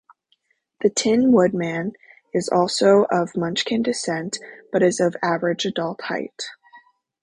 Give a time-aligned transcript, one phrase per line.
[0.81, 1.93] The Tin Woodman
[2.33, 4.39] is also of Munchkin descent
[4.71, 6.41] but is of average adult height.